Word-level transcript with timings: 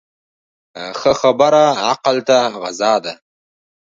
ښه 0.99 1.11
خبره 1.21 1.63
عقل 1.91 2.17
ته 2.27 2.37
غذا 2.61 2.93
ده. 3.05 3.13